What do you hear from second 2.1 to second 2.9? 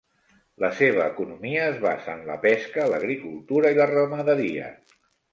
en la pesca,